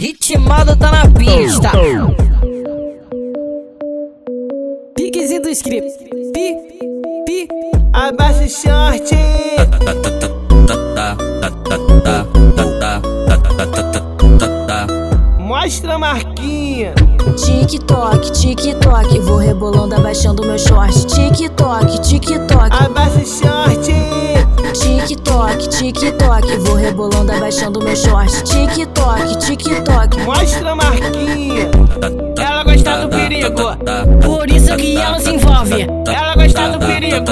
Ritmado 0.00 0.76
tá 0.76 0.92
na 0.92 1.10
pista. 1.10 1.72
Piquezinho 4.94 5.42
do 5.42 5.48
script. 5.50 5.90
Pi, 6.32 6.56
pi. 7.26 7.48
Abaixa 7.92 8.44
o 8.44 8.48
short. 8.48 9.14
Mostra 15.40 15.94
a 15.94 15.98
marquinha. 15.98 16.94
TikTok, 17.36 18.30
TikTok, 18.30 19.18
vou 19.18 19.38
rebolando, 19.38 19.96
abaixando 19.96 20.46
meu 20.46 20.58
short. 20.58 21.06
TikTok, 21.06 22.00
TikTok, 22.02 22.70
Abaixa 22.70 23.18
o 23.18 23.26
short. 23.26 23.57
TikTok, 25.78 26.56
vou 26.58 26.74
rebolando, 26.74 27.30
abaixando 27.30 27.80
meu 27.80 27.94
short. 27.94 28.42
TikTok, 28.42 29.38
TikTok, 29.38 30.20
Mostra 30.22 30.72
a 30.72 30.74
marquinha. 30.74 31.70
Ela 32.36 32.64
gosta 32.64 32.98
do 32.98 33.08
perigo. 33.08 33.54
Por 34.20 34.50
isso 34.50 34.74
que 34.76 34.96
ela 34.96 35.20
se 35.20 35.30
envolve. 35.30 35.82
Ela 35.82 36.34
gosta 36.34 36.70
do 36.70 36.78
perigo. 36.80 37.24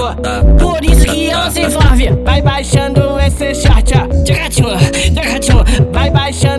Por 0.60 0.84
isso 0.84 1.04
que 1.06 1.28
ela 1.28 1.50
se 1.50 1.62
envolve. 1.62 2.10
Vai 2.24 2.40
baixando 2.40 3.18
esse 3.18 3.52
short. 3.52 3.92
ó. 3.96 5.92
Vai 5.92 6.08
baixando 6.10 6.55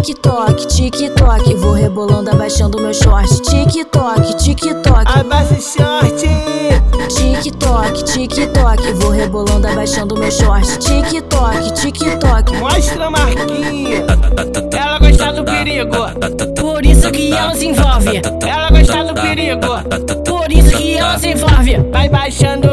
TikTok, 0.00 0.66
TikTok, 0.68 1.54
vou 1.56 1.72
rebolando, 1.74 2.30
abaixando 2.30 2.80
meu 2.80 2.94
short. 2.94 3.28
TikTok, 3.42 4.36
TikTok, 4.38 5.04
Abaixa 5.04 5.54
o 5.54 5.60
short. 5.60 6.28
TikTok, 7.14 8.04
TikTok, 8.04 8.92
vou 8.94 9.10
rebolando, 9.10 9.68
abaixando 9.68 10.16
meu 10.16 10.30
short. 10.30 10.78
TikTok, 10.78 11.72
TikTok, 11.74 12.56
Mostra 12.56 13.04
a 13.04 13.10
marquinha. 13.10 14.06
Ela 14.72 14.98
gosta 14.98 15.32
do 15.34 15.44
perigo. 15.44 15.96
Por 16.58 16.86
isso 16.86 17.10
que 17.10 17.30
ela 17.30 17.54
se 17.54 17.66
envolve. 17.66 18.22
Ela 18.48 18.70
gosta 18.70 19.04
do 19.04 19.14
perigo. 19.14 20.24
Por 20.24 20.50
isso 20.50 20.74
que 20.74 20.96
ela 20.96 21.18
se 21.18 21.28
envolve. 21.28 21.76
Vai 21.92 22.08
baixando 22.08 22.71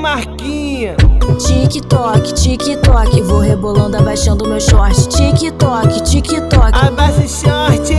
marquinha. 0.00 0.96
TikTok, 1.38 2.32
TikTok, 2.34 3.22
vou 3.22 3.38
rebolando, 3.38 3.96
abaixando 3.96 4.48
meu 4.48 4.60
short. 4.60 5.08
TikTok, 5.08 6.02
TikTok, 6.02 6.72
Abaixa 6.72 7.20
o 7.20 7.28
short. 7.28 7.94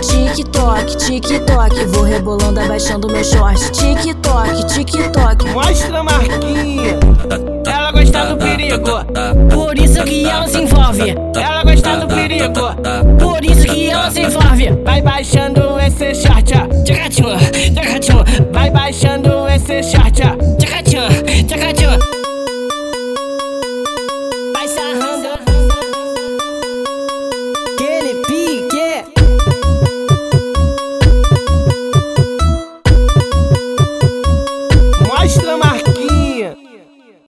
TikTok, 0.00 0.96
TikTok, 0.96 1.84
vou 1.86 2.04
rebolando, 2.04 2.60
abaixando 2.60 3.08
meu 3.08 3.24
short. 3.24 3.70
TikTok, 3.72 4.66
TikTok, 4.66 5.48
Mostra 5.50 5.98
a 5.98 6.02
marquinha. 6.02 6.98
Ela 7.66 7.92
gosta 7.92 8.26
do 8.26 8.36
perigo. 8.36 9.04
Por 9.52 9.78
isso 9.78 10.02
que 10.04 10.24
ela 10.24 10.48
se 10.48 10.58
envolve. 10.58 11.14